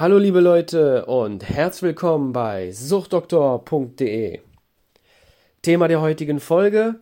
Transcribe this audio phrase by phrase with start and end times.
[0.00, 4.38] Hallo liebe Leute und herzlich willkommen bei suchtdoktor.de.
[5.62, 7.00] Thema der heutigen Folge: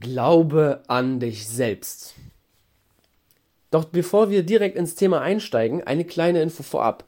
[0.00, 2.16] Glaube an dich selbst.
[3.70, 7.04] Doch bevor wir direkt ins Thema einsteigen, eine kleine Info vorab.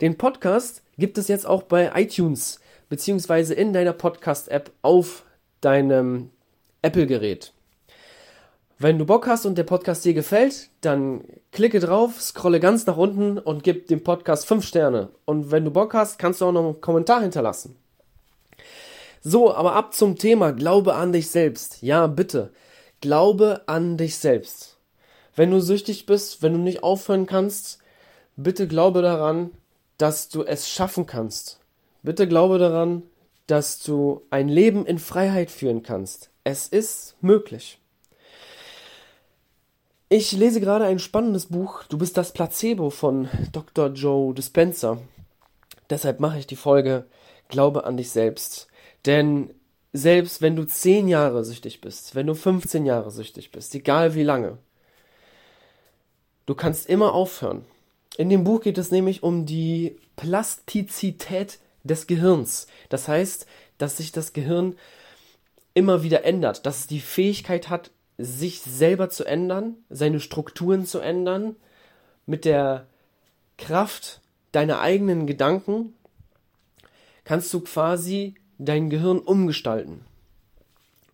[0.00, 2.58] Den Podcast gibt es jetzt auch bei iTunes
[2.88, 5.26] beziehungsweise in deiner Podcast-App auf
[5.60, 6.30] deinem
[6.80, 7.52] Apple-Gerät.
[8.78, 11.22] Wenn du Bock hast und der Podcast dir gefällt, dann
[11.52, 15.10] klicke drauf, scrolle ganz nach unten und gib dem Podcast 5 Sterne.
[15.24, 17.76] Und wenn du Bock hast, kannst du auch noch einen Kommentar hinterlassen.
[19.22, 21.82] So, aber ab zum Thema Glaube an dich selbst.
[21.82, 22.52] Ja, bitte.
[23.00, 24.76] Glaube an dich selbst.
[25.36, 27.78] Wenn du süchtig bist, wenn du nicht aufhören kannst,
[28.36, 29.52] bitte glaube daran,
[29.98, 31.60] dass du es schaffen kannst.
[32.02, 33.04] Bitte glaube daran,
[33.46, 36.30] dass du ein Leben in Freiheit führen kannst.
[36.42, 37.78] Es ist möglich.
[40.16, 41.82] Ich lese gerade ein spannendes Buch.
[41.88, 43.88] Du bist das Placebo von Dr.
[43.88, 44.98] Joe Dispenza.
[45.90, 47.06] Deshalb mache ich die Folge
[47.48, 48.68] Glaube an dich selbst.
[49.06, 49.50] Denn
[49.92, 54.22] selbst wenn du 10 Jahre süchtig bist, wenn du 15 Jahre süchtig bist, egal wie
[54.22, 54.58] lange,
[56.46, 57.64] du kannst immer aufhören.
[58.16, 62.68] In dem Buch geht es nämlich um die Plastizität des Gehirns.
[62.88, 64.76] Das heißt, dass sich das Gehirn
[65.74, 71.00] immer wieder ändert, dass es die Fähigkeit hat, sich selber zu ändern, seine Strukturen zu
[71.00, 71.56] ändern,
[72.26, 72.86] mit der
[73.58, 74.20] Kraft
[74.52, 75.94] deiner eigenen Gedanken
[77.24, 80.00] kannst du quasi dein Gehirn umgestalten.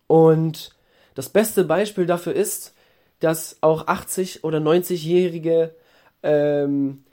[0.07, 0.75] Und
[1.15, 2.73] das beste Beispiel dafür ist,
[3.19, 5.73] dass auch 80- oder 90-Jährige
[6.23, 7.03] ähm,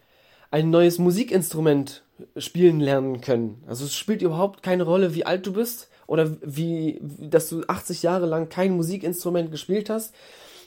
[0.51, 2.03] ein neues Musikinstrument
[2.37, 3.63] spielen lernen können.
[3.67, 8.03] Also es spielt überhaupt keine Rolle, wie alt du bist oder wie, dass du 80
[8.03, 10.15] Jahre lang kein Musikinstrument gespielt hast.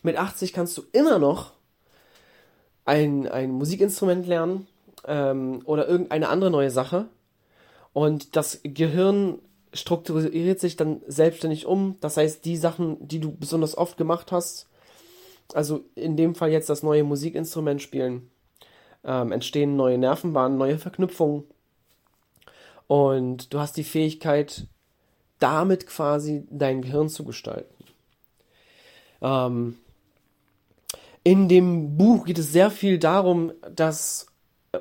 [0.03, 1.53] Mit 80 kannst du immer noch
[2.85, 4.67] ein, ein Musikinstrument lernen
[5.05, 7.07] ähm, oder irgendeine andere neue Sache.
[7.91, 9.39] Und das Gehirn
[9.73, 11.97] strukturiert sich dann selbstständig um.
[12.01, 14.69] Das heißt, die Sachen, die du besonders oft gemacht hast,
[15.55, 18.29] also in dem Fall jetzt das neue Musikinstrument spielen,
[19.03, 21.45] ähm, entstehen neue Nervenbahnen, neue Verknüpfungen.
[22.85, 24.67] Und du hast die Fähigkeit,
[25.41, 27.73] damit quasi dein Gehirn zu gestalten.
[29.21, 29.77] Ähm,
[31.23, 34.27] in dem Buch geht es sehr viel darum, dass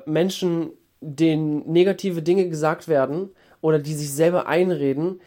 [0.05, 3.29] Menschen, denen negative Dinge gesagt werden
[3.61, 5.21] oder die sich selber einreden,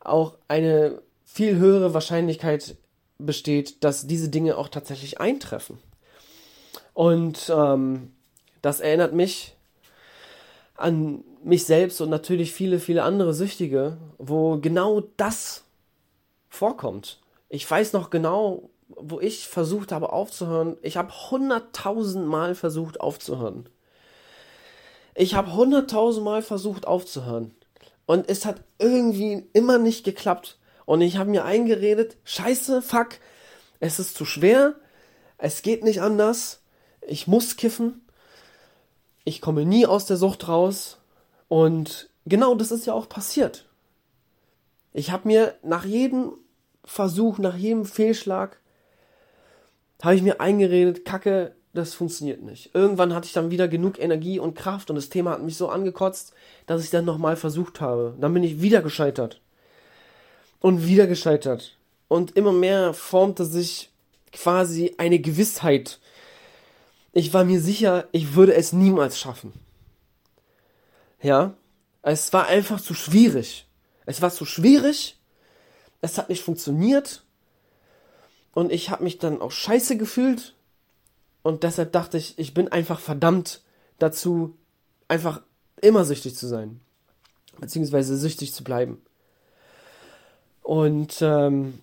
[0.00, 2.76] auch eine viel höhere Wahrscheinlichkeit
[3.18, 5.78] besteht, dass diese Dinge auch tatsächlich eintreffen.
[6.94, 8.12] Und ähm,
[8.62, 9.54] das erinnert mich
[10.76, 15.64] an mich selbst und natürlich viele, viele andere Süchtige, wo genau das
[16.48, 17.20] vorkommt.
[17.48, 20.76] Ich weiß noch genau, wo ich versucht habe aufzuhören.
[20.82, 23.68] Ich habe hunderttausend Mal versucht aufzuhören.
[25.14, 27.54] Ich habe hunderttausend Mal versucht aufzuhören.
[28.06, 30.58] Und es hat irgendwie immer nicht geklappt.
[30.84, 33.18] Und ich habe mir eingeredet, scheiße, fuck,
[33.80, 34.74] es ist zu schwer,
[35.38, 36.60] es geht nicht anders,
[37.00, 38.02] ich muss kiffen
[39.26, 40.98] ich komme nie aus der Sucht raus.
[41.48, 43.66] Und genau das ist ja auch passiert.
[44.92, 46.32] Ich habe mir nach jedem
[46.84, 48.60] Versuch, nach jedem Fehlschlag,
[50.02, 52.74] habe ich mir eingeredet, Kacke, das funktioniert nicht.
[52.74, 55.68] Irgendwann hatte ich dann wieder genug Energie und Kraft und das Thema hat mich so
[55.68, 56.32] angekotzt,
[56.66, 58.14] dass ich dann nochmal versucht habe.
[58.20, 59.40] Dann bin ich wieder gescheitert.
[60.60, 61.76] Und wieder gescheitert.
[62.08, 63.90] Und immer mehr formte sich
[64.32, 65.98] quasi eine Gewissheit
[67.16, 69.54] ich war mir sicher, ich würde es niemals schaffen.
[71.22, 71.54] Ja,
[72.02, 73.66] es war einfach zu schwierig.
[74.04, 75.18] Es war zu schwierig.
[76.00, 77.24] Es hat nicht funktioniert.
[78.52, 80.54] Und ich habe mich dann auch scheiße gefühlt.
[81.42, 83.62] Und deshalb dachte ich, ich bin einfach verdammt
[83.98, 84.56] dazu,
[85.08, 85.42] einfach
[85.80, 86.80] immer süchtig zu sein.
[87.58, 89.02] Beziehungsweise süchtig zu bleiben.
[90.62, 91.80] Und ähm,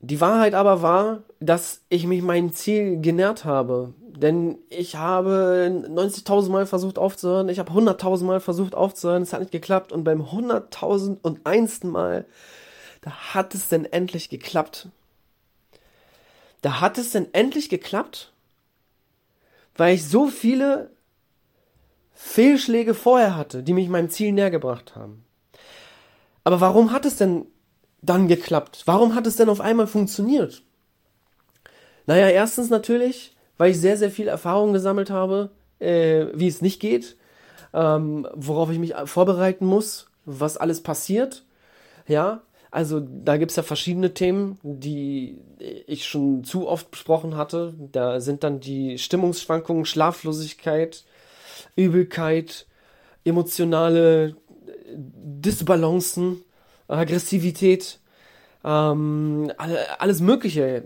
[0.00, 3.94] die Wahrheit aber war, dass ich mich meinem Ziel genährt habe.
[4.14, 9.40] Denn ich habe 90.000 Mal versucht aufzuhören, ich habe 100.000 Mal versucht aufzuhören, es hat
[9.40, 9.90] nicht geklappt.
[9.90, 11.86] Und beim 100.001.
[11.86, 12.26] Mal,
[13.00, 14.88] da hat es denn endlich geklappt.
[16.60, 18.32] Da hat es denn endlich geklappt,
[19.76, 20.90] weil ich so viele
[22.14, 25.24] Fehlschläge vorher hatte, die mich meinem Ziel näher gebracht haben.
[26.44, 27.46] Aber warum hat es denn
[28.02, 28.82] dann geklappt?
[28.84, 30.62] Warum hat es denn auf einmal funktioniert?
[32.06, 36.80] Naja, erstens natürlich, weil ich sehr, sehr viel Erfahrung gesammelt habe, äh, wie es nicht
[36.80, 37.16] geht,
[37.74, 41.44] ähm, worauf ich mich vorbereiten muss, was alles passiert.
[42.06, 45.38] Ja, also da gibt es ja verschiedene Themen, die
[45.86, 47.74] ich schon zu oft besprochen hatte.
[47.92, 51.04] Da sind dann die Stimmungsschwankungen, Schlaflosigkeit,
[51.76, 52.66] Übelkeit,
[53.24, 54.36] emotionale
[54.94, 56.42] Disbalancen,
[56.88, 58.00] Aggressivität,
[58.64, 60.84] ähm, alles Mögliche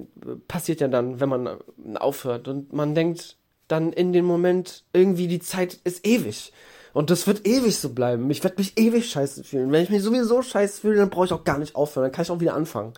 [0.49, 1.58] passiert ja dann, wenn man
[1.96, 2.49] aufhört.
[2.49, 3.37] Und man denkt
[3.69, 6.52] dann in dem Moment, irgendwie die Zeit ist ewig.
[6.93, 8.31] Und das wird ewig so bleiben.
[8.31, 9.70] Ich werde mich ewig scheiße fühlen.
[9.70, 12.05] Wenn ich mich sowieso scheiße fühle, dann brauche ich auch gar nicht aufhören.
[12.05, 12.94] Dann kann ich auch wieder anfangen.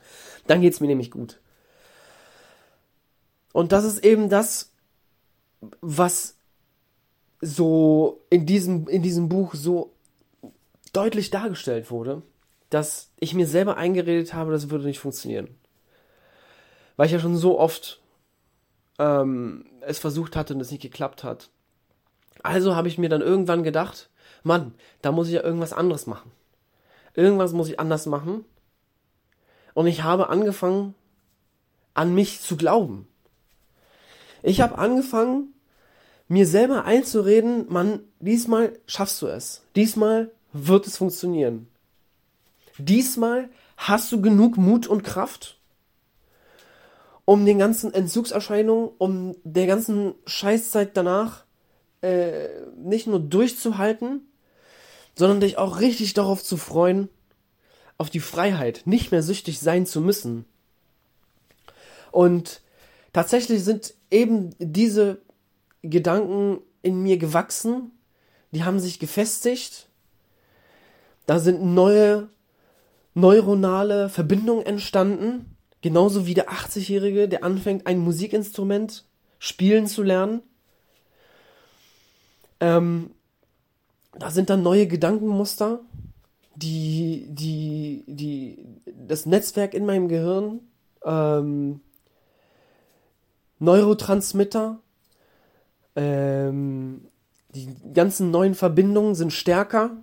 [0.46, 1.40] Dann geht es mir nämlich gut.
[3.52, 4.70] Und das ist eben das,
[5.80, 6.36] was
[7.40, 9.92] so in diesem, in diesem Buch so
[10.92, 12.22] deutlich dargestellt wurde,
[12.70, 15.48] dass ich mir selber eingeredet habe, das würde nicht funktionieren.
[16.96, 18.00] Weil ich ja schon so oft
[18.98, 21.50] ähm, es versucht hatte und es nicht geklappt hat.
[22.42, 24.10] Also habe ich mir dann irgendwann gedacht,
[24.42, 26.30] Mann, da muss ich ja irgendwas anderes machen.
[27.14, 28.44] Irgendwas muss ich anders machen.
[29.74, 30.94] Und ich habe angefangen,
[31.94, 33.08] an mich zu glauben.
[34.42, 35.54] Ich habe angefangen,
[36.28, 39.62] mir selber einzureden, Mann, diesmal schaffst du es.
[39.74, 41.68] Diesmal wird es funktionieren.
[42.78, 45.58] Diesmal hast du genug Mut und Kraft,
[47.24, 51.44] um den ganzen Entzugserscheinungen, um der ganzen Scheißzeit danach
[52.00, 54.22] äh, nicht nur durchzuhalten,
[55.14, 57.08] sondern dich auch richtig darauf zu freuen,
[57.98, 60.44] auf die Freiheit, nicht mehr süchtig sein zu müssen.
[62.12, 62.62] Und
[63.12, 65.18] tatsächlich sind eben diese
[65.82, 67.90] Gedanken in mir gewachsen,
[68.52, 69.88] die haben sich gefestigt,
[71.26, 72.28] da sind neue
[73.20, 79.04] neuronale Verbindungen entstanden, genauso wie der 80-Jährige, der anfängt, ein Musikinstrument
[79.38, 80.42] spielen zu lernen.
[82.60, 83.10] Ähm,
[84.18, 85.80] da sind dann neue Gedankenmuster,
[86.56, 90.60] die, die, die, das Netzwerk in meinem Gehirn,
[91.04, 91.80] ähm,
[93.60, 94.80] Neurotransmitter,
[95.94, 97.08] ähm,
[97.54, 99.96] die ganzen neuen Verbindungen sind stärker,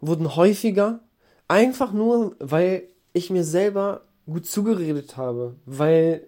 [0.00, 1.00] wurden häufiger,
[1.48, 6.26] einfach nur, weil ich mir selber gut zugeredet habe, weil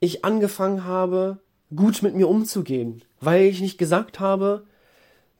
[0.00, 1.38] ich angefangen habe,
[1.74, 4.66] gut mit mir umzugehen, weil ich nicht gesagt habe,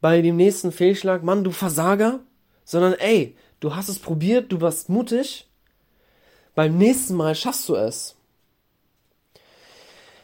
[0.00, 2.20] bei dem nächsten Fehlschlag, Mann, du Versager,
[2.64, 5.48] sondern ey, du hast es probiert, du warst mutig,
[6.54, 8.16] beim nächsten Mal schaffst du es.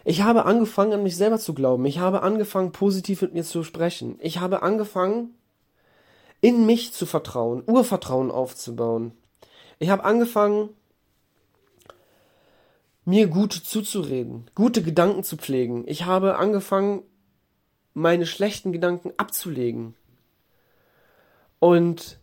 [0.05, 1.85] Ich habe angefangen, an mich selber zu glauben.
[1.85, 4.17] Ich habe angefangen, positiv mit mir zu sprechen.
[4.21, 5.35] Ich habe angefangen,
[6.41, 9.13] in mich zu vertrauen, Urvertrauen aufzubauen.
[9.79, 10.71] Ich habe angefangen,
[13.05, 15.85] mir gut zuzureden, gute Gedanken zu pflegen.
[15.87, 17.03] Ich habe angefangen,
[17.95, 19.95] meine schlechten Gedanken abzulegen.
[21.59, 22.19] Und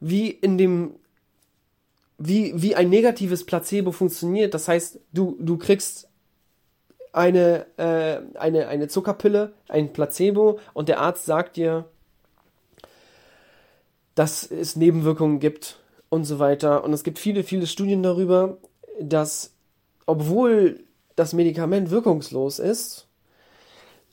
[0.00, 0.96] wie in dem,
[2.18, 6.08] wie, wie ein negatives Placebo funktioniert, das heißt, du, du kriegst
[7.12, 11.88] eine, äh, eine, eine Zuckerpille, ein Placebo und der Arzt sagt dir,
[14.14, 16.84] dass es Nebenwirkungen gibt und so weiter.
[16.84, 18.58] Und es gibt viele, viele Studien darüber,
[19.00, 19.52] dass
[20.06, 20.80] obwohl
[21.16, 23.06] das Medikament wirkungslos ist,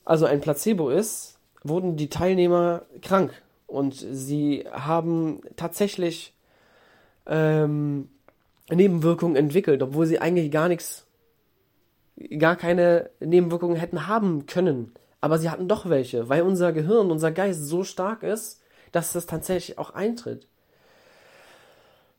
[0.06, 3.31] also ein Placebo ist, wurden die Teilnehmer krank
[3.68, 6.33] und sie haben tatsächlich
[7.27, 8.09] ähm,
[8.69, 11.06] Nebenwirkungen entwickelt, obwohl sie eigentlich gar nichts,
[12.38, 14.94] gar keine Nebenwirkungen hätten haben können.
[15.19, 19.25] Aber sie hatten doch welche, weil unser Gehirn, unser Geist so stark ist, dass das
[19.25, 20.48] tatsächlich auch eintritt.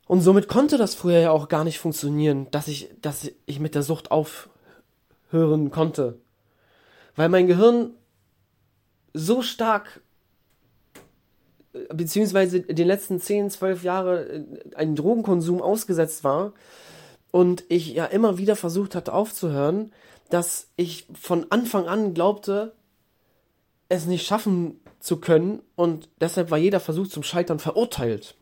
[0.06, 3.74] Und somit konnte das früher ja auch gar nicht funktionieren, dass ich, dass ich mit
[3.74, 6.18] der Sucht aufhören konnte.
[7.16, 7.94] Weil mein Gehirn
[9.14, 10.00] so stark,
[11.88, 16.52] beziehungsweise den letzten 10, 12 Jahre äh, einen Drogenkonsum ausgesetzt war
[17.30, 19.92] und ich ja immer wieder versucht hatte aufzuhören,
[20.30, 22.74] dass ich von Anfang an glaubte,
[23.88, 28.36] es nicht schaffen zu können und deshalb war jeder Versuch zum Scheitern verurteilt.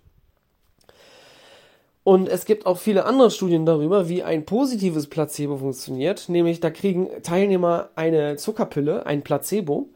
[2.05, 6.29] Und es gibt auch viele andere Studien darüber, wie ein positives Placebo funktioniert.
[6.29, 9.91] Nämlich, da kriegen Teilnehmer eine Zuckerpille, ein Placebo,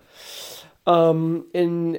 [0.87, 1.99] ähm, in,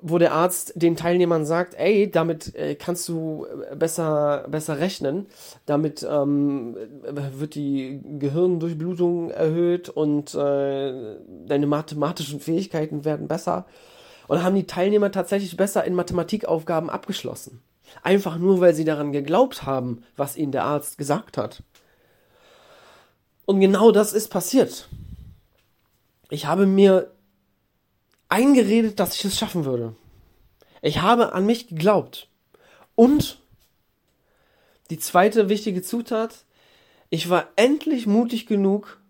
[0.00, 5.26] wo der Arzt den Teilnehmern sagt, ey, damit äh, kannst du besser, besser rechnen.
[5.66, 11.16] Damit ähm, wird die Gehirndurchblutung erhöht und äh,
[11.46, 13.66] deine mathematischen Fähigkeiten werden besser.
[14.28, 17.62] Und haben die Teilnehmer tatsächlich besser in Mathematikaufgaben abgeschlossen.
[18.02, 21.62] Einfach nur, weil sie daran geglaubt haben, was ihnen der Arzt gesagt hat.
[23.46, 24.88] Und genau das ist passiert.
[26.30, 27.10] Ich habe mir
[28.28, 29.94] eingeredet, dass ich es schaffen würde.
[30.82, 32.28] Ich habe an mich geglaubt.
[32.94, 33.38] Und
[34.90, 36.44] die zweite wichtige Zutat,
[37.10, 39.00] ich war endlich mutig genug,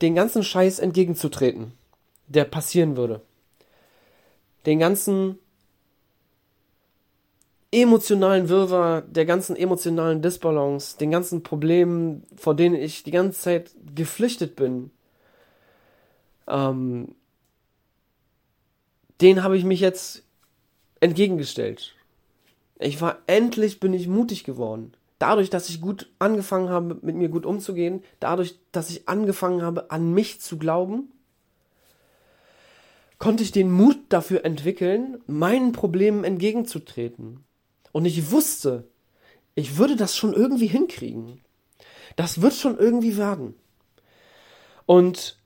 [0.00, 1.72] den ganzen Scheiß entgegenzutreten.
[2.28, 3.20] der passieren würde.
[4.64, 5.38] Den ganzen
[7.70, 13.70] emotionalen Wirrwarr, der ganzen emotionalen Disbalance, den ganzen Problemen, vor denen ich die ganze Zeit
[13.94, 14.90] geflüchtet bin,
[16.46, 17.14] ähm,
[19.22, 20.22] den habe ich mich jetzt
[21.00, 21.94] entgegengestellt.
[22.78, 24.92] Ich war endlich bin ich mutig geworden.
[25.18, 29.90] Dadurch, dass ich gut angefangen habe, mit mir gut umzugehen, dadurch, dass ich angefangen habe,
[29.92, 31.12] an mich zu glauben,
[33.18, 37.44] konnte ich den Mut dafür entwickeln, meinen Problemen entgegenzutreten.
[37.92, 38.88] Und ich wusste,
[39.54, 41.40] ich würde das schon irgendwie hinkriegen.
[42.16, 43.54] Das wird schon irgendwie werden.
[44.86, 45.38] Und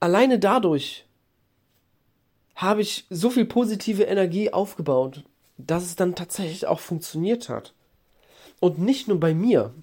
[0.00, 1.04] alleine dadurch
[2.54, 5.24] habe ich so viel positive Energie aufgebaut,
[5.58, 7.74] dass es dann tatsächlich auch funktioniert hat.
[8.60, 9.74] Und nicht nur bei mir,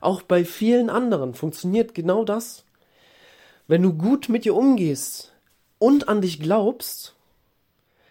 [0.00, 2.64] auch bei vielen anderen funktioniert genau das.
[3.66, 5.32] Wenn du gut mit dir umgehst
[5.78, 7.14] und an dich glaubst,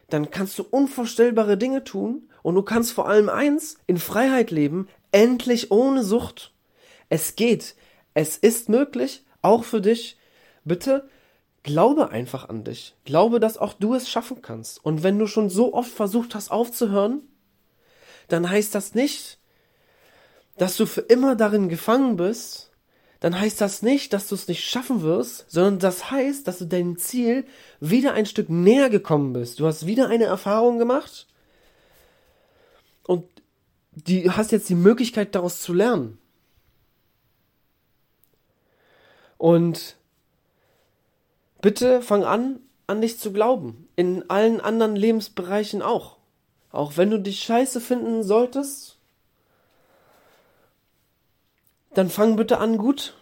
[0.10, 4.88] dann kannst du unvorstellbare Dinge tun und du kannst vor allem eins, in Freiheit leben,
[5.12, 6.54] endlich ohne Sucht.
[7.10, 7.76] Es geht.
[8.14, 10.18] Es ist möglich, auch für dich.
[10.64, 11.08] Bitte
[11.64, 12.96] glaube einfach an dich.
[13.06, 14.84] Glaube, dass auch du es schaffen kannst.
[14.84, 17.22] Und wenn du schon so oft versucht hast aufzuhören,
[18.28, 19.40] dann heißt das nicht,
[20.58, 22.72] dass du für immer darin gefangen bist,
[23.20, 26.66] dann heißt das nicht, dass du es nicht schaffen wirst, sondern das heißt, dass du
[26.66, 27.46] deinem Ziel
[27.80, 29.60] wieder ein Stück näher gekommen bist.
[29.60, 31.28] Du hast wieder eine Erfahrung gemacht
[33.04, 33.26] und
[33.92, 36.18] du hast jetzt die Möglichkeit daraus zu lernen.
[39.38, 39.98] Und
[41.62, 43.88] bitte fang an, an dich zu glauben.
[43.96, 46.18] In allen anderen Lebensbereichen auch.
[46.72, 48.98] Auch wenn du dich scheiße finden solltest,
[51.94, 53.16] dann fang bitte an, gut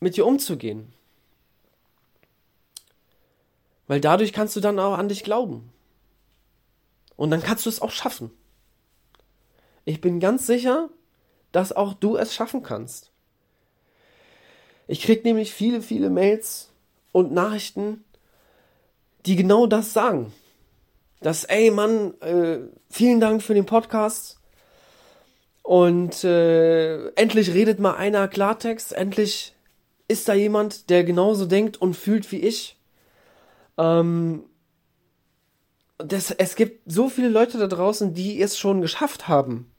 [0.00, 0.92] mit dir umzugehen.
[3.86, 5.72] Weil dadurch kannst du dann auch an dich glauben.
[7.16, 8.30] Und dann kannst du es auch schaffen.
[9.84, 10.90] Ich bin ganz sicher,
[11.52, 13.12] dass auch du es schaffen kannst.
[14.86, 16.70] Ich krieg nämlich viele, viele Mails
[17.12, 18.04] und Nachrichten,
[19.26, 20.32] die genau das sagen.
[21.20, 22.58] Dass, ey Mann, äh,
[22.90, 24.40] vielen Dank für den Podcast.
[25.62, 29.54] Und äh, endlich redet mal einer Klartext, endlich
[30.08, 32.78] ist da jemand, der genauso denkt und fühlt wie ich.
[33.78, 34.44] Ähm,
[35.96, 39.72] das, es gibt so viele Leute da draußen, die es schon geschafft haben.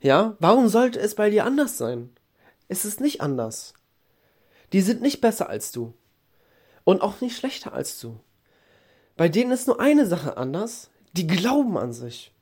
[0.00, 2.10] Ja, warum sollte es bei dir anders sein?
[2.68, 3.74] Es ist nicht anders.
[4.72, 5.94] Die sind nicht besser als du.
[6.84, 8.18] Und auch nicht schlechter als du.
[9.16, 10.90] Bei denen ist nur eine Sache anders.
[11.12, 12.32] Die glauben an sich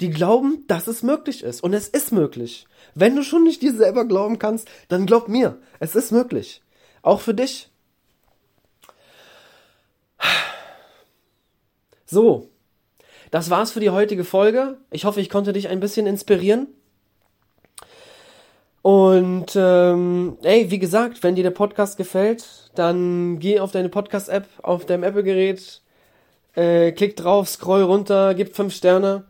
[0.00, 1.62] die glauben, dass es möglich ist.
[1.62, 2.66] Und es ist möglich.
[2.94, 6.62] Wenn du schon nicht dir selber glauben kannst, dann glaub mir, es ist möglich.
[7.02, 7.70] Auch für dich.
[12.06, 12.50] So,
[13.30, 14.78] das war's für die heutige Folge.
[14.90, 16.68] Ich hoffe, ich konnte dich ein bisschen inspirieren.
[18.84, 24.46] Und ähm, ey, wie gesagt, wenn dir der Podcast gefällt, dann geh auf deine Podcast-App,
[24.62, 25.80] auf deinem Apple-Gerät,
[26.54, 29.24] äh, klick drauf, scroll runter, gib fünf Sterne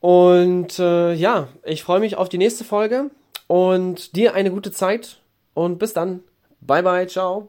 [0.00, 3.12] und äh, ja, ich freue mich auf die nächste Folge
[3.46, 5.20] und dir eine gute Zeit
[5.54, 6.24] und bis dann.
[6.60, 7.48] Bye bye, ciao.